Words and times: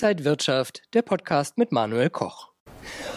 Inside 0.00 0.24
Wirtschaft, 0.24 0.82
der 0.94 1.02
Podcast 1.02 1.58
mit 1.58 1.72
Manuel 1.72 2.08
Koch. 2.08 2.50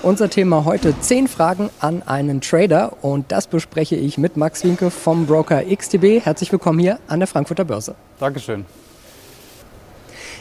Unser 0.01 0.31
Thema 0.31 0.65
heute 0.65 0.99
10 0.99 1.27
Fragen 1.27 1.69
an 1.79 2.01
einen 2.01 2.41
Trader 2.41 3.03
und 3.03 3.31
das 3.31 3.45
bespreche 3.45 3.95
ich 3.95 4.17
mit 4.17 4.35
Max 4.35 4.63
Winke 4.63 4.89
vom 4.89 5.27
Broker 5.27 5.63
XTB. 5.63 6.25
Herzlich 6.25 6.51
willkommen 6.51 6.79
hier 6.79 6.97
an 7.07 7.19
der 7.19 7.27
Frankfurter 7.27 7.65
Börse. 7.65 7.93
Dankeschön. 8.19 8.65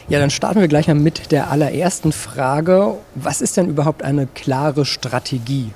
Ja, 0.09 0.17
dann 0.19 0.31
starten 0.31 0.61
wir 0.61 0.67
gleich 0.67 0.87
mal 0.87 0.95
mit 0.95 1.31
der 1.31 1.51
allerersten 1.51 2.11
Frage. 2.11 2.97
Was 3.13 3.41
ist 3.41 3.57
denn 3.57 3.69
überhaupt 3.69 4.01
eine 4.01 4.25
klare 4.25 4.83
Strategie? 4.83 5.71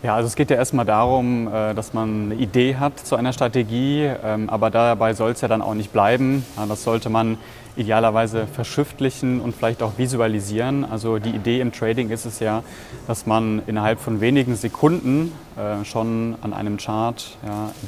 Ja, 0.00 0.14
also 0.14 0.28
es 0.28 0.36
geht 0.36 0.48
ja 0.50 0.56
erstmal 0.56 0.84
darum, 0.84 1.48
äh, 1.48 1.74
dass 1.74 1.92
man 1.92 2.26
eine 2.26 2.34
Idee 2.36 2.76
hat 2.76 3.00
zu 3.00 3.16
einer 3.16 3.32
Strategie, 3.32 4.08
ähm, 4.24 4.48
aber 4.48 4.70
dabei 4.70 5.12
soll 5.14 5.32
es 5.32 5.40
ja 5.40 5.48
dann 5.48 5.60
auch 5.60 5.74
nicht 5.74 5.92
bleiben. 5.92 6.44
Das 6.68 6.84
sollte 6.84 7.10
man 7.10 7.36
idealerweise 7.76 8.46
verschriftlichen 8.46 9.40
und 9.40 9.56
vielleicht 9.56 9.82
auch 9.82 9.98
visualisieren. 9.98 10.84
Also 10.84 11.18
die 11.18 11.30
Idee 11.30 11.60
im 11.60 11.72
Trading 11.72 12.10
ist 12.10 12.26
es 12.26 12.38
ja, 12.38 12.62
dass 13.08 13.26
man 13.26 13.62
innerhalb 13.66 13.98
von 13.98 14.20
wenigen 14.20 14.54
Sekunden 14.54 15.32
äh, 15.56 15.84
schon 15.84 16.36
an 16.42 16.52
einem 16.52 16.76
Chart 16.76 17.36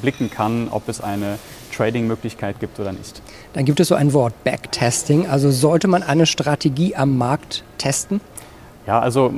blicken 0.00 0.30
kann, 0.30 0.68
ob 0.70 0.88
es 0.88 1.00
eine 1.00 1.38
Trading-Möglichkeit 1.76 2.58
gibt 2.58 2.78
oder 2.80 2.92
nicht. 2.92 3.22
Dann 3.52 3.64
gibt 3.64 3.78
es 3.80 3.88
so 3.88 3.94
ein 3.94 4.12
Wort 4.12 4.32
Backtesting. 4.44 5.28
Also 5.28 5.50
sollte 5.50 5.86
man 5.86 6.02
eine 6.02 6.26
Strategie 6.26 6.96
am 6.96 7.16
Markt 7.18 7.64
testen? 7.78 8.20
Ja, 8.86 8.98
also 8.98 9.34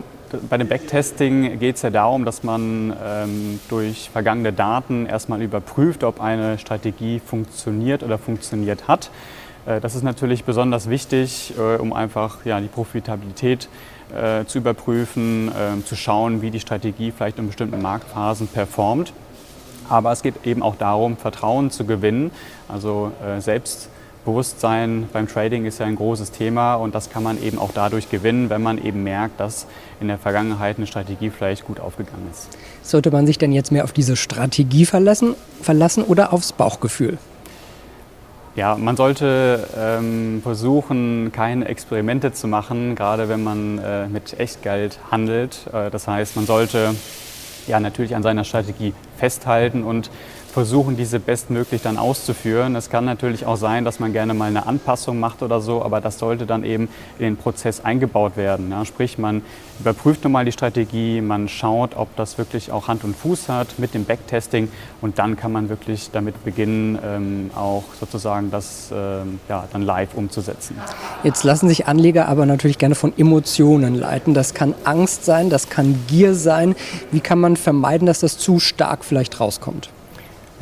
bei 0.48 0.58
dem 0.58 0.68
Backtesting 0.68 1.58
geht 1.58 1.76
es 1.76 1.82
ja 1.82 1.90
darum, 1.90 2.24
dass 2.24 2.42
man 2.42 2.96
ähm, 3.04 3.60
durch 3.68 4.10
vergangene 4.10 4.52
Daten 4.52 5.06
erstmal 5.06 5.42
überprüft, 5.42 6.04
ob 6.04 6.20
eine 6.20 6.58
Strategie 6.58 7.20
funktioniert 7.20 8.02
oder 8.02 8.18
funktioniert 8.18 8.88
hat. 8.88 9.10
Äh, 9.66 9.80
das 9.80 9.94
ist 9.94 10.02
natürlich 10.02 10.44
besonders 10.44 10.88
wichtig, 10.88 11.54
äh, 11.58 11.76
um 11.76 11.92
einfach 11.92 12.44
ja, 12.44 12.60
die 12.60 12.68
Profitabilität 12.68 13.68
äh, 14.14 14.44
zu 14.44 14.58
überprüfen, 14.58 15.48
äh, 15.48 15.84
zu 15.84 15.96
schauen, 15.96 16.42
wie 16.42 16.50
die 16.50 16.60
Strategie 16.60 17.12
vielleicht 17.16 17.38
in 17.38 17.46
bestimmten 17.46 17.80
Marktphasen 17.80 18.48
performt. 18.48 19.12
Aber 19.88 20.12
es 20.12 20.22
geht 20.22 20.46
eben 20.46 20.62
auch 20.62 20.76
darum, 20.76 21.16
Vertrauen 21.16 21.70
zu 21.70 21.84
gewinnen, 21.84 22.30
also 22.68 23.12
äh, 23.26 23.40
selbst 23.40 23.88
Bewusstsein 24.24 25.08
beim 25.12 25.26
Trading 25.26 25.64
ist 25.64 25.80
ja 25.80 25.86
ein 25.86 25.96
großes 25.96 26.30
Thema 26.30 26.74
und 26.76 26.94
das 26.94 27.10
kann 27.10 27.24
man 27.24 27.42
eben 27.42 27.58
auch 27.58 27.72
dadurch 27.74 28.08
gewinnen, 28.08 28.50
wenn 28.50 28.62
man 28.62 28.82
eben 28.82 29.02
merkt, 29.02 29.40
dass 29.40 29.66
in 30.00 30.08
der 30.08 30.18
Vergangenheit 30.18 30.76
eine 30.76 30.86
Strategie 30.86 31.30
vielleicht 31.30 31.64
gut 31.64 31.80
aufgegangen 31.80 32.28
ist. 32.30 32.48
Sollte 32.82 33.10
man 33.10 33.26
sich 33.26 33.38
denn 33.38 33.52
jetzt 33.52 33.72
mehr 33.72 33.82
auf 33.82 33.92
diese 33.92 34.14
Strategie 34.14 34.86
verlassen, 34.86 35.34
verlassen 35.60 36.04
oder 36.04 36.32
aufs 36.32 36.52
Bauchgefühl? 36.52 37.18
Ja, 38.54 38.76
man 38.76 38.96
sollte 38.96 39.66
ähm, 39.76 40.40
versuchen, 40.42 41.32
keine 41.32 41.64
Experimente 41.64 42.32
zu 42.32 42.46
machen, 42.46 42.94
gerade 42.94 43.28
wenn 43.28 43.42
man 43.42 43.78
äh, 43.78 44.08
mit 44.08 44.38
Echtgeld 44.38 44.98
handelt. 45.10 45.66
Äh, 45.72 45.90
das 45.90 46.06
heißt, 46.06 46.36
man 46.36 46.44
sollte 46.44 46.94
ja 47.66 47.80
natürlich 47.80 48.14
an 48.14 48.22
seiner 48.22 48.44
Strategie 48.44 48.92
festhalten 49.16 49.82
und 49.84 50.10
versuchen, 50.52 50.96
diese 50.96 51.18
bestmöglich 51.18 51.80
dann 51.82 51.96
auszuführen. 51.96 52.76
Es 52.76 52.90
kann 52.90 53.06
natürlich 53.06 53.46
auch 53.46 53.56
sein, 53.56 53.84
dass 53.84 54.00
man 54.00 54.12
gerne 54.12 54.34
mal 54.34 54.46
eine 54.46 54.66
Anpassung 54.66 55.18
macht 55.18 55.42
oder 55.42 55.60
so, 55.60 55.82
aber 55.82 56.00
das 56.00 56.18
sollte 56.18 56.44
dann 56.44 56.62
eben 56.62 56.88
in 57.18 57.24
den 57.24 57.36
Prozess 57.36 57.80
eingebaut 57.80 58.36
werden. 58.36 58.70
Ja, 58.70 58.84
sprich, 58.84 59.16
man 59.16 59.42
überprüft 59.80 60.22
nochmal 60.24 60.44
die 60.44 60.52
Strategie, 60.52 61.22
man 61.22 61.48
schaut, 61.48 61.96
ob 61.96 62.14
das 62.16 62.36
wirklich 62.36 62.70
auch 62.70 62.86
Hand 62.86 63.02
und 63.02 63.16
Fuß 63.16 63.48
hat 63.48 63.78
mit 63.78 63.94
dem 63.94 64.04
Backtesting 64.04 64.68
und 65.00 65.18
dann 65.18 65.36
kann 65.36 65.52
man 65.52 65.70
wirklich 65.70 66.10
damit 66.12 66.44
beginnen, 66.44 66.98
ähm, 67.02 67.50
auch 67.56 67.84
sozusagen 67.98 68.50
das 68.50 68.90
ähm, 68.94 69.40
ja, 69.48 69.64
dann 69.72 69.82
live 69.82 70.14
umzusetzen. 70.14 70.76
Jetzt 71.24 71.44
lassen 71.44 71.68
sich 71.68 71.86
Anleger 71.86 72.28
aber 72.28 72.44
natürlich 72.44 72.76
gerne 72.76 72.94
von 72.94 73.12
Emotionen 73.16 73.94
leiten. 73.94 74.34
Das 74.34 74.52
kann 74.52 74.74
Angst 74.84 75.24
sein, 75.24 75.48
das 75.48 75.70
kann 75.70 76.04
Gier 76.08 76.34
sein. 76.34 76.74
Wie 77.10 77.20
kann 77.20 77.40
man 77.40 77.56
vermeiden, 77.56 78.06
dass 78.06 78.20
das 78.20 78.36
zu 78.36 78.60
stark 78.60 79.04
vielleicht 79.04 79.40
rauskommt? 79.40 79.88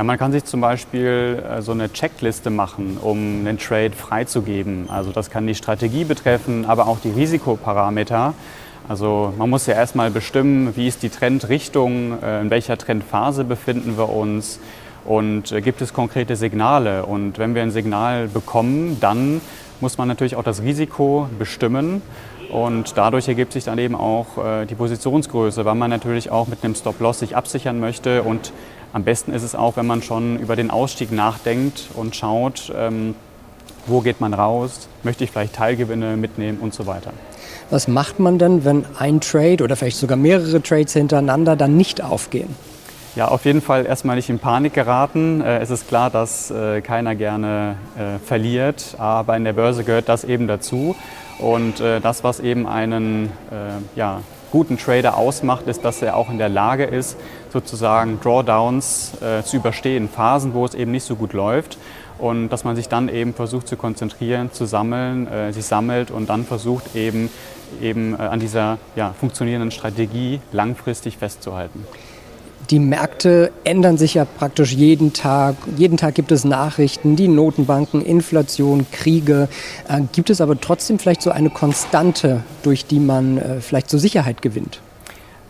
Ja, 0.01 0.05
man 0.05 0.17
kann 0.17 0.33
sich 0.33 0.47
zum 0.47 0.63
Beispiel 0.63 1.45
äh, 1.47 1.61
so 1.61 1.73
eine 1.73 1.93
Checkliste 1.93 2.49
machen, 2.49 2.97
um 3.03 3.19
einen 3.19 3.59
Trade 3.59 3.93
freizugeben. 3.93 4.89
Also 4.89 5.13
das 5.13 5.29
kann 5.29 5.47
die 5.47 5.55
Strategie 5.55 6.05
betreffen, 6.05 6.65
aber 6.65 6.87
auch 6.87 7.01
die 7.01 7.11
Risikoparameter. 7.11 8.33
Also 8.89 9.35
man 9.37 9.51
muss 9.51 9.67
ja 9.67 9.75
erstmal 9.75 10.11
bestimmen, 10.11 10.75
wie 10.75 10.89
ist 10.89 11.03
die 11.03 11.11
Trendrichtung, 11.11 12.17
äh, 12.23 12.41
in 12.41 12.49
welcher 12.49 12.79
Trendphase 12.79 13.45
befinden 13.45 13.99
wir 13.99 14.09
uns 14.09 14.59
und 15.05 15.53
äh, 15.53 15.61
gibt 15.61 15.83
es 15.83 15.93
konkrete 15.93 16.35
Signale. 16.35 17.05
Und 17.05 17.39
wenn 17.39 17.55
wir 17.55 17.61
ein 17.61 17.71
Signal 17.71 18.27
bekommen, 18.27 18.97
dann 19.03 19.43
muss 19.83 19.99
man 19.99 20.09
natürlich 20.09 20.35
auch 20.35 20.45
das 20.45 20.63
Risiko 20.63 21.29
bestimmen. 21.39 22.01
Und 22.51 22.97
dadurch 22.97 23.29
ergibt 23.29 23.53
sich 23.53 23.63
dann 23.63 23.79
eben 23.79 23.95
auch 23.95 24.27
die 24.69 24.75
Positionsgröße, 24.75 25.65
weil 25.65 25.77
man 25.77 25.89
natürlich 25.89 26.33
auch 26.33 26.49
mit 26.49 26.65
einem 26.65 26.75
Stop-Loss 26.75 27.21
sich 27.21 27.37
absichern 27.37 27.79
möchte 27.79 28.25
und 28.25 28.53
am 28.93 29.05
besten 29.05 29.33
ist 29.33 29.43
es 29.43 29.55
auch, 29.55 29.77
wenn 29.77 29.87
man 29.87 30.03
schon 30.03 30.39
über 30.39 30.57
den 30.57 30.71
Ausstieg 30.71 31.13
nachdenkt 31.13 31.89
und 31.95 32.17
schaut, 32.17 32.73
ähm, 32.77 33.15
wo 33.87 34.01
geht 34.01 34.21
man 34.21 34.35
raus, 34.35 34.89
möchte 35.03 35.25
ich 35.25 35.31
vielleicht 35.31 35.55
Teilgewinne 35.55 36.17
mitnehmen 36.17 36.59
und 36.61 36.75
so 36.75 36.87
weiter. 36.87 37.13
Was 37.71 37.89
macht 37.89 38.19
man 38.19 38.39
denn, 38.39 38.65
wenn 38.65 38.85
ein 38.99 39.21
Trade 39.21 39.63
oder 39.63 39.77
vielleicht 39.77 39.97
sogar 39.97 40.17
mehrere 40.17 40.61
Trades 40.61 40.93
hintereinander 40.93 41.57
dann 41.57 41.77
nicht 41.77 42.03
aufgehen? 42.03 42.55
Ja, 43.17 43.29
auf 43.29 43.45
jeden 43.45 43.61
Fall 43.61 43.87
erstmal 43.87 44.17
nicht 44.17 44.31
in 44.31 44.39
Panik 44.39 44.73
geraten. 44.73 45.41
Äh, 45.41 45.59
es 45.59 45.71
ist 45.71 45.89
klar, 45.89 46.11
dass 46.11 46.51
äh, 46.51 46.81
keiner 46.81 47.17
gerne 47.17 47.77
äh, 47.97 48.19
verliert, 48.25 48.95
aber 48.99 49.37
in 49.37 49.45
der 49.45 49.53
Börse 49.53 49.83
gehört 49.83 50.09
das 50.09 50.23
eben 50.25 50.47
dazu. 50.47 50.95
Und 51.39 51.81
das, 51.81 52.23
was 52.23 52.39
eben 52.39 52.67
einen 52.67 53.33
ja, 53.97 54.21
guten 54.51 54.79
Trader 54.79 55.17
ausmacht, 55.17 55.67
ist, 55.67 55.85
dass 55.85 56.03
er 56.03 56.17
auch 56.17 56.31
in 56.31 56.39
der 56.39 56.49
Lage 56.49 56.85
ist, 56.85 57.17
sozusagen 57.53 58.21
Drawdowns 58.21 59.13
äh, 59.21 59.43
zu 59.43 59.57
überstehen, 59.57 60.09
Phasen, 60.09 60.55
wo 60.55 60.65
es 60.65 60.75
eben 60.75 60.91
nicht 60.91 61.05
so 61.05 61.17
gut 61.17 61.33
läuft 61.33 61.79
und 62.19 62.51
dass 62.51 62.65
man 62.65 62.77
sich 62.77 62.89
dann 62.89 63.09
eben 63.09 63.35
versucht 63.35 63.69
zu 63.69 63.77
konzentrieren, 63.77 64.53
zu 64.53 64.67
sammeln, 64.67 65.27
äh, 65.27 65.53
sich 65.53 65.65
sammelt 65.65 66.11
und 66.11 66.29
dann 66.29 66.45
versucht 66.45 66.95
eben, 66.95 67.31
eben 67.81 68.15
äh, 68.15 68.23
an 68.23 68.41
dieser 68.41 68.79
ja, 68.97 69.15
funktionierenden 69.19 69.71
Strategie 69.71 70.41
langfristig 70.53 71.17
festzuhalten. 71.17 71.87
Die 72.71 72.79
Märkte 72.79 73.51
ändern 73.65 73.99
sich 73.99 74.15
ja 74.15 74.25
praktisch 74.25 74.73
jeden 74.73 75.13
Tag. 75.13 75.57
Jeden 75.77 75.97
Tag 75.97 76.15
gibt 76.15 76.31
es 76.31 76.45
Nachrichten, 76.45 77.17
die 77.17 77.27
Notenbanken, 77.27 78.01
Inflation, 78.01 78.87
Kriege. 78.93 79.49
Äh, 79.89 80.03
gibt 80.13 80.31
es 80.31 80.41
aber 80.41 80.61
trotzdem 80.61 81.01
vielleicht 81.01 81.23
so 81.23 81.33
eine 81.33 81.51
Konstante, 81.51 82.45
durch 82.63 82.87
die 82.87 83.01
man 83.01 83.39
äh, 83.39 83.61
vielleicht 83.61 83.91
so 83.91 83.99
Sicherheit 83.99 84.41
gewinnt? 84.41 84.81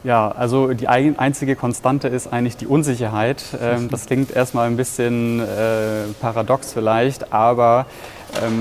Ja, 0.03 0.31
also 0.31 0.73
die 0.73 0.89
einzige 0.89 1.57
Konstante 1.57 2.09
ist 2.09 2.33
eigentlich 2.33 2.57
die 2.57 2.67
Unsicherheit. 2.67 3.45
Ähm, 3.61 3.91
das 3.91 4.07
klingt 4.07 4.35
erstmal 4.35 4.67
ein 4.67 4.79
bisschen 4.79 5.41
äh, 5.41 6.05
paradox 6.23 6.73
vielleicht, 6.73 7.35
aber 7.35 7.85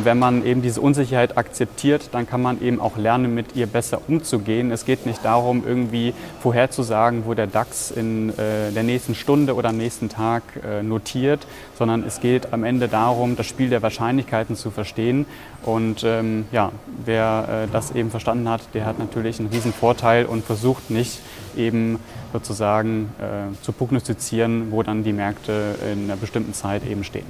wenn 0.04 0.20
man 0.20 0.46
eben 0.46 0.62
diese 0.62 0.82
Unsicherheit 0.82 1.38
akzeptiert, 1.38 2.10
dann 2.12 2.28
kann 2.28 2.42
man 2.42 2.62
eben 2.62 2.80
auch 2.80 2.98
lernen, 2.98 3.36
mit 3.36 3.56
ihr 3.56 3.68
besser 3.68 4.02
umzugehen. 4.08 4.72
Es 4.72 4.86
geht 4.86 5.06
nicht 5.06 5.24
darum, 5.24 5.64
irgendwie 5.66 6.14
vorherzusagen, 6.42 7.26
wo 7.26 7.34
der 7.34 7.48
DAX 7.48 7.92
in 7.92 8.30
äh, 8.30 8.72
der 8.72 8.84
nächsten 8.84 9.16
Stunde 9.16 9.56
oder 9.56 9.70
am 9.70 9.78
nächsten 9.78 10.10
Tag 10.10 10.44
äh, 10.64 10.82
notiert, 10.82 11.46
sondern 11.78 12.04
es 12.04 12.20
geht 12.20 12.54
am 12.54 12.64
Ende 12.64 12.88
darum, 12.88 13.36
das 13.36 13.48
Spiel 13.48 13.70
der 13.70 13.82
Wahrscheinlichkeiten 13.82 14.56
zu 14.56 14.72
verstehen. 14.72 15.26
Und 15.64 16.04
ähm, 16.04 16.46
ja, 16.52 16.72
wer 17.06 17.66
äh, 17.68 17.72
das 17.72 17.92
eben 17.92 18.12
verstanden 18.12 18.50
hat, 18.50 18.62
der 18.74 18.86
hat 18.86 18.98
natürlich 19.00 19.40
einen 19.40 19.50
riesen 19.50 19.74
Vorteil 19.74 20.26
und 20.26 20.44
versucht 20.46 20.90
nicht 20.90 21.20
eben 21.56 22.00
sozusagen 22.34 23.12
äh, 23.20 23.64
zu 23.64 23.72
prognostizieren, 23.72 24.72
wo 24.72 24.84
dann 24.84 25.04
die 25.04 25.14
Märkte 25.14 25.76
in 25.92 26.06
einer 26.06 26.16
bestimmten 26.16 26.54
Zeit 26.54 26.86
eben 26.86 27.04
stehen. 27.04 27.26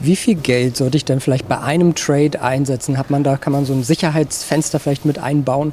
Wie 0.00 0.14
viel 0.14 0.36
Geld 0.36 0.76
sollte 0.76 0.96
ich 0.96 1.04
denn 1.04 1.18
vielleicht 1.18 1.48
bei 1.48 1.60
einem 1.60 1.96
Trade 1.96 2.40
einsetzen? 2.40 2.98
Hat 2.98 3.10
man 3.10 3.24
da, 3.24 3.36
kann 3.36 3.52
man 3.52 3.64
so 3.64 3.72
ein 3.72 3.82
Sicherheitsfenster 3.82 4.78
vielleicht 4.78 5.04
mit 5.04 5.18
einbauen? 5.18 5.72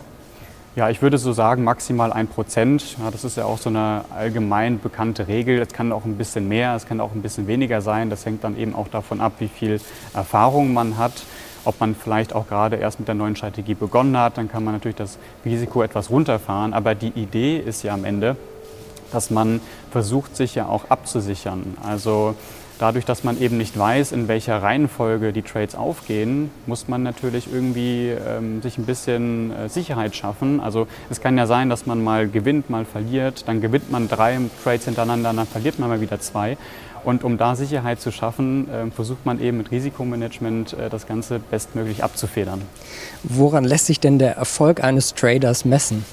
Ja, 0.75 0.89
ich 0.89 1.03
würde 1.03 1.19
so 1.19 1.31
sagen, 1.31 1.63
maximal 1.63 2.11
ein 2.11 2.27
Prozent. 2.27 2.97
Ja, 2.99 3.11
das 3.11 3.23
ist 3.23 3.37
ja 3.37 3.45
auch 3.45 3.59
so 3.59 3.69
eine 3.69 4.03
allgemein 4.09 4.79
bekannte 4.79 5.27
Regel. 5.27 5.61
Es 5.61 5.69
kann 5.69 5.91
auch 5.91 6.05
ein 6.05 6.17
bisschen 6.17 6.47
mehr, 6.47 6.75
es 6.75 6.87
kann 6.87 7.01
auch 7.01 7.13
ein 7.13 7.21
bisschen 7.21 7.45
weniger 7.45 7.81
sein. 7.81 8.09
Das 8.09 8.25
hängt 8.25 8.43
dann 8.43 8.57
eben 8.57 8.73
auch 8.73 8.87
davon 8.87 9.21
ab, 9.21 9.33
wie 9.37 9.47
viel 9.47 9.79
Erfahrung 10.15 10.73
man 10.73 10.97
hat. 10.97 11.13
Ob 11.63 11.79
man 11.79 11.95
vielleicht 11.95 12.33
auch 12.33 12.47
gerade 12.47 12.77
erst 12.77 12.97
mit 12.97 13.07
der 13.07 13.15
neuen 13.15 13.35
Strategie 13.35 13.75
begonnen 13.75 14.17
hat, 14.17 14.39
dann 14.39 14.49
kann 14.49 14.63
man 14.63 14.73
natürlich 14.73 14.97
das 14.97 15.19
Risiko 15.45 15.83
etwas 15.83 16.09
runterfahren. 16.09 16.73
Aber 16.73 16.95
die 16.95 17.09
Idee 17.15 17.57
ist 17.59 17.83
ja 17.83 17.93
am 17.93 18.05
Ende, 18.05 18.35
dass 19.11 19.29
man 19.29 19.61
versucht, 19.91 20.35
sich 20.35 20.55
ja 20.55 20.65
auch 20.65 20.89
abzusichern. 20.89 21.77
Also 21.83 22.33
Dadurch, 22.77 23.05
dass 23.05 23.23
man 23.23 23.39
eben 23.39 23.57
nicht 23.57 23.77
weiß, 23.79 24.11
in 24.11 24.27
welcher 24.27 24.61
Reihenfolge 24.61 25.31
die 25.31 25.43
Trades 25.43 25.75
aufgehen, 25.75 26.51
muss 26.65 26.89
man 26.89 27.03
natürlich 27.03 27.47
irgendwie 27.51 28.09
ähm, 28.09 28.61
sich 28.61 28.77
ein 28.77 28.85
bisschen 28.85 29.53
äh, 29.55 29.69
Sicherheit 29.69 30.13
schaffen. 30.13 30.59
Also 30.59 30.87
es 31.09 31.21
kann 31.21 31.37
ja 31.37 31.47
sein, 31.47 31.69
dass 31.69 31.85
man 31.85 32.03
mal 32.03 32.27
gewinnt, 32.27 32.69
mal 32.69 32.83
verliert, 32.83 33.45
dann 33.47 33.61
gewinnt 33.61 33.91
man 33.91 34.09
drei 34.09 34.37
Trades 34.63 34.85
hintereinander, 34.85 35.33
dann 35.33 35.47
verliert 35.47 35.79
man 35.79 35.87
mal 35.87 36.01
wieder 36.01 36.19
zwei. 36.19 36.57
Und 37.05 37.23
um 37.23 37.37
da 37.37 37.55
Sicherheit 37.55 38.01
zu 38.01 38.11
schaffen, 38.11 38.67
äh, 38.69 38.91
versucht 38.91 39.25
man 39.25 39.39
eben 39.39 39.57
mit 39.57 39.71
Risikomanagement 39.71 40.73
äh, 40.73 40.89
das 40.89 41.07
Ganze 41.07 41.39
bestmöglich 41.39 42.03
abzufedern. 42.03 42.61
Woran 43.23 43.63
lässt 43.63 43.85
sich 43.85 44.01
denn 44.01 44.19
der 44.19 44.35
Erfolg 44.35 44.83
eines 44.83 45.13
Traders 45.13 45.63
messen? 45.63 46.03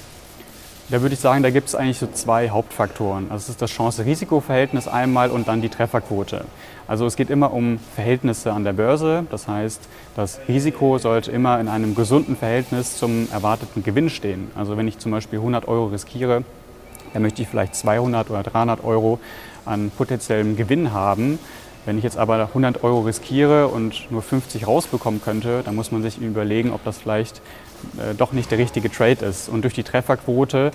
Da 0.89 1.01
würde 1.01 1.15
ich 1.15 1.21
sagen, 1.21 1.43
da 1.43 1.49
gibt 1.49 1.69
es 1.69 1.75
eigentlich 1.75 1.97
so 1.97 2.07
zwei 2.07 2.49
Hauptfaktoren. 2.49 3.31
Also 3.31 3.43
es 3.43 3.49
ist 3.49 3.61
das 3.61 3.71
Chance-Risiko-Verhältnis 3.71 4.89
einmal 4.89 5.31
und 5.31 5.47
dann 5.47 5.61
die 5.61 5.69
Trefferquote. 5.69 6.43
Also 6.87 7.05
es 7.05 7.15
geht 7.15 7.29
immer 7.29 7.53
um 7.53 7.79
Verhältnisse 7.95 8.51
an 8.51 8.65
der 8.65 8.73
Börse. 8.73 9.25
Das 9.31 9.47
heißt, 9.47 9.81
das 10.17 10.41
Risiko 10.49 10.97
sollte 10.97 11.31
immer 11.31 11.59
in 11.61 11.69
einem 11.69 11.95
gesunden 11.95 12.35
Verhältnis 12.35 12.97
zum 12.97 13.29
erwarteten 13.31 13.81
Gewinn 13.83 14.09
stehen. 14.09 14.51
Also 14.55 14.75
wenn 14.75 14.87
ich 14.87 14.99
zum 14.99 15.13
Beispiel 15.13 15.39
100 15.39 15.69
Euro 15.69 15.85
riskiere, 15.85 16.43
dann 17.13 17.21
möchte 17.21 17.41
ich 17.41 17.47
vielleicht 17.47 17.75
200 17.75 18.29
oder 18.29 18.43
300 18.43 18.83
Euro 18.83 19.19
an 19.65 19.89
potenziellem 19.97 20.57
Gewinn 20.57 20.91
haben. 20.91 21.39
Wenn 21.85 21.97
ich 21.97 22.03
jetzt 22.03 22.17
aber 22.17 22.39
100 22.39 22.83
Euro 22.83 23.01
riskiere 23.01 23.67
und 23.67 24.09
nur 24.09 24.21
50 24.21 24.67
rausbekommen 24.67 25.21
könnte, 25.21 25.63
dann 25.65 25.75
muss 25.75 25.91
man 25.91 26.01
sich 26.01 26.17
überlegen, 26.17 26.71
ob 26.71 26.83
das 26.85 26.97
vielleicht 26.97 27.41
äh, 27.97 28.15
doch 28.15 28.31
nicht 28.31 28.51
der 28.51 28.57
richtige 28.57 28.89
Trade 28.89 29.25
ist. 29.25 29.49
Und 29.49 29.63
durch 29.63 29.73
die 29.73 29.83
Trefferquote 29.83 30.71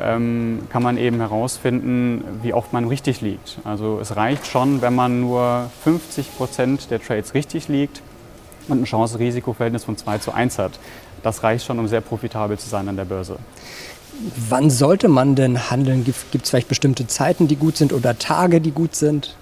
ähm, 0.00 0.62
kann 0.70 0.82
man 0.82 0.96
eben 0.96 1.18
herausfinden, 1.18 2.24
wie 2.42 2.52
oft 2.52 2.72
man 2.72 2.88
richtig 2.88 3.20
liegt. 3.20 3.58
Also 3.64 3.98
es 4.00 4.16
reicht 4.16 4.46
schon, 4.46 4.82
wenn 4.82 4.94
man 4.94 5.20
nur 5.20 5.70
50 5.84 6.36
Prozent 6.36 6.90
der 6.90 7.00
Trades 7.00 7.34
richtig 7.34 7.68
liegt 7.68 8.02
und 8.66 8.82
ein 8.82 8.84
Chance-Risiko-Verhältnis 8.84 9.84
von 9.84 9.96
2 9.96 10.18
zu 10.18 10.32
1 10.32 10.58
hat. 10.58 10.78
Das 11.22 11.42
reicht 11.42 11.66
schon, 11.66 11.78
um 11.78 11.88
sehr 11.88 12.00
profitabel 12.00 12.58
zu 12.58 12.68
sein 12.68 12.88
an 12.88 12.96
der 12.96 13.04
Börse. 13.04 13.36
Wann 14.48 14.70
sollte 14.70 15.08
man 15.08 15.36
denn 15.36 15.70
handeln? 15.70 16.04
Gibt 16.04 16.44
es 16.44 16.50
vielleicht 16.50 16.68
bestimmte 16.68 17.06
Zeiten, 17.06 17.46
die 17.46 17.56
gut 17.56 17.76
sind 17.76 17.92
oder 17.92 18.18
Tage, 18.18 18.60
die 18.60 18.72
gut 18.72 18.96
sind? 18.96 19.36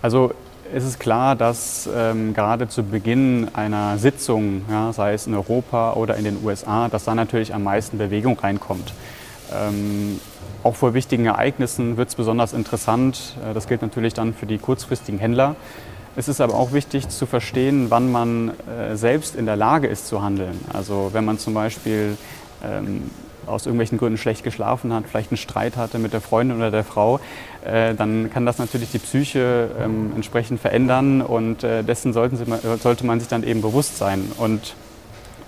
Also 0.00 0.32
es 0.74 0.84
ist 0.84 0.98
klar, 0.98 1.36
dass 1.36 1.88
ähm, 1.94 2.32
gerade 2.32 2.68
zu 2.68 2.82
Beginn 2.82 3.48
einer 3.52 3.98
Sitzung, 3.98 4.62
ja, 4.70 4.92
sei 4.92 5.12
es 5.12 5.26
in 5.26 5.34
Europa 5.34 5.92
oder 5.94 6.16
in 6.16 6.24
den 6.24 6.42
USA, 6.42 6.88
dass 6.88 7.04
da 7.04 7.14
natürlich 7.14 7.54
am 7.54 7.62
meisten 7.62 7.98
Bewegung 7.98 8.38
reinkommt. 8.38 8.94
Ähm, 9.52 10.18
auch 10.62 10.74
vor 10.74 10.94
wichtigen 10.94 11.26
Ereignissen 11.26 11.96
wird 11.96 12.08
es 12.08 12.14
besonders 12.14 12.54
interessant. 12.54 13.36
Äh, 13.44 13.52
das 13.52 13.66
gilt 13.66 13.82
natürlich 13.82 14.14
dann 14.14 14.32
für 14.32 14.46
die 14.46 14.58
kurzfristigen 14.58 15.18
Händler. 15.18 15.56
Es 16.16 16.28
ist 16.28 16.40
aber 16.40 16.54
auch 16.54 16.72
wichtig 16.72 17.08
zu 17.08 17.26
verstehen, 17.26 17.86
wann 17.90 18.10
man 18.10 18.50
äh, 18.50 18.96
selbst 18.96 19.36
in 19.36 19.46
der 19.46 19.56
Lage 19.56 19.88
ist 19.88 20.06
zu 20.06 20.22
handeln. 20.22 20.58
Also 20.72 21.10
wenn 21.12 21.24
man 21.24 21.38
zum 21.38 21.54
Beispiel 21.54 22.16
ähm, 22.64 23.10
aus 23.46 23.66
irgendwelchen 23.66 23.98
Gründen 23.98 24.18
schlecht 24.18 24.44
geschlafen 24.44 24.92
hat, 24.92 25.04
vielleicht 25.08 25.30
einen 25.30 25.38
Streit 25.38 25.76
hatte 25.76 25.98
mit 25.98 26.12
der 26.12 26.20
Freundin 26.20 26.56
oder 26.56 26.70
der 26.70 26.84
Frau, 26.84 27.20
äh, 27.64 27.94
dann 27.94 28.30
kann 28.30 28.46
das 28.46 28.58
natürlich 28.58 28.90
die 28.90 28.98
Psyche 28.98 29.70
ähm, 29.80 30.12
entsprechend 30.14 30.60
verändern 30.60 31.22
und 31.22 31.64
äh, 31.64 31.82
dessen 31.82 32.12
Sie, 32.12 32.20
sollte 32.80 33.06
man 33.06 33.20
sich 33.20 33.28
dann 33.28 33.42
eben 33.42 33.62
bewusst 33.62 33.98
sein. 33.98 34.30
Und 34.38 34.74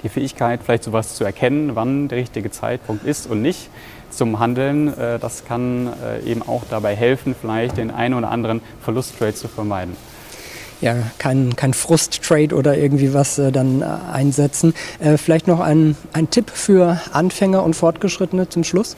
die 0.03 0.09
Fähigkeit, 0.09 0.61
vielleicht 0.63 0.85
sowas 0.85 1.15
zu 1.15 1.25
erkennen, 1.25 1.75
wann 1.75 2.09
der 2.09 2.19
richtige 2.19 2.51
Zeitpunkt 2.51 3.05
ist 3.05 3.27
und 3.27 3.43
nicht 3.43 3.71
zum 4.11 4.39
Handeln, 4.39 4.97
äh, 4.99 5.19
das 5.19 5.45
kann 5.45 5.93
äh, 6.03 6.21
eben 6.25 6.43
auch 6.43 6.63
dabei 6.69 6.95
helfen, 6.95 7.35
vielleicht 7.39 7.79
den 7.79 7.91
einen 7.91 8.15
oder 8.15 8.31
anderen 8.31 8.61
Verlusttrade 8.83 9.35
zu 9.35 9.49
vermeiden 9.49 9.97
ja, 10.81 10.97
kein, 11.19 11.57
kein 11.57 11.75
Frusttrade 11.75 12.55
oder 12.55 12.77
irgendwie 12.77 13.15
was 13.15 13.39
äh, 13.39 13.53
dann 13.53 13.83
äh, 13.83 13.87
einsetzen. 14.13 14.75
Äh, 15.01 15.17
vielleicht 15.17 15.47
noch 15.47 15.61
ein, 15.61 15.97
ein 16.13 16.31
Tipp 16.31 16.51
für 16.51 17.01
Anfänger 17.13 17.63
und 17.63 17.75
Fortgeschrittene 17.75 18.49
zum 18.49 18.65
Schluss? 18.65 18.97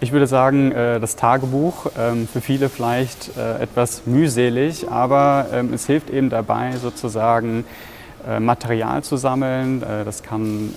Ich 0.00 0.12
würde 0.12 0.28
sagen, 0.28 0.70
äh, 0.70 1.00
das 1.00 1.16
Tagebuch, 1.16 1.86
ähm, 1.98 2.28
für 2.32 2.40
viele 2.40 2.68
vielleicht 2.68 3.36
äh, 3.36 3.60
etwas 3.60 4.02
mühselig, 4.06 4.88
aber 4.88 5.46
ähm, 5.52 5.72
es 5.74 5.86
hilft 5.86 6.10
eben 6.10 6.30
dabei, 6.30 6.76
sozusagen 6.76 7.64
äh, 8.24 8.38
Material 8.38 9.02
zu 9.02 9.16
sammeln. 9.16 9.80
Das, 9.80 10.22
kann 10.22 10.72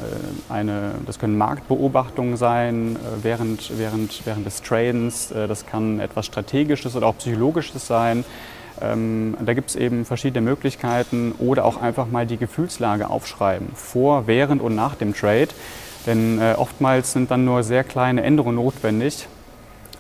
eine, 0.49 0.93
das 1.05 1.19
können 1.19 1.37
Marktbeobachtungen 1.37 2.35
sein 2.35 2.95
während, 3.21 3.77
während, 3.77 4.25
während 4.25 4.45
des 4.45 4.61
Tradens. 4.61 5.33
Das 5.33 5.65
kann 5.65 5.99
etwas 5.99 6.27
Strategisches 6.27 6.95
oder 6.95 7.07
auch 7.07 7.17
Psychologisches 7.17 7.85
sein. 7.85 8.23
Ähm, 8.81 9.35
da 9.45 9.53
gibt 9.53 9.69
es 9.69 9.75
eben 9.75 10.05
verschiedene 10.05 10.41
Möglichkeiten 10.41 11.33
oder 11.37 11.65
auch 11.65 11.81
einfach 11.81 12.07
mal 12.07 12.25
die 12.25 12.37
Gefühlslage 12.37 13.09
aufschreiben, 13.09 13.67
vor, 13.75 14.27
während 14.27 14.61
und 14.61 14.75
nach 14.75 14.95
dem 14.95 15.13
Trade. 15.13 15.49
Denn 16.05 16.39
äh, 16.39 16.55
oftmals 16.57 17.13
sind 17.13 17.31
dann 17.31 17.45
nur 17.45 17.63
sehr 17.63 17.83
kleine 17.83 18.23
Änderungen 18.23 18.55
notwendig. 18.55 19.27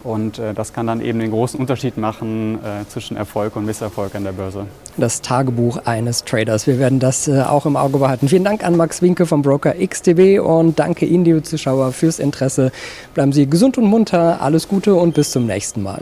Und 0.03 0.39
äh, 0.39 0.53
das 0.53 0.73
kann 0.73 0.87
dann 0.87 1.01
eben 1.01 1.19
den 1.19 1.31
großen 1.31 1.59
Unterschied 1.59 1.97
machen 1.97 2.59
äh, 2.63 2.87
zwischen 2.89 3.17
Erfolg 3.17 3.55
und 3.55 3.65
Misserfolg 3.65 4.15
an 4.15 4.23
der 4.23 4.31
Börse. 4.31 4.65
Das 4.97 5.21
Tagebuch 5.21 5.85
eines 5.85 6.23
Traders. 6.23 6.65
Wir 6.65 6.79
werden 6.79 6.99
das 6.99 7.27
äh, 7.27 7.41
auch 7.41 7.65
im 7.65 7.75
Auge 7.75 7.99
behalten. 7.99 8.27
Vielen 8.27 8.43
Dank 8.43 8.63
an 8.63 8.75
Max 8.75 9.01
Winke 9.01 9.25
vom 9.25 9.41
Broker 9.43 9.75
XTB 9.75 10.41
und 10.41 10.79
danke 10.79 11.05
Ihnen, 11.05 11.23
liebe 11.23 11.43
Zuschauer, 11.43 11.91
fürs 11.91 12.19
Interesse. 12.19 12.71
Bleiben 13.13 13.31
Sie 13.31 13.47
gesund 13.47 13.77
und 13.77 13.85
munter. 13.85 14.41
Alles 14.41 14.67
Gute 14.67 14.95
und 14.95 15.13
bis 15.13 15.31
zum 15.31 15.45
nächsten 15.45 15.83
Mal. 15.83 16.01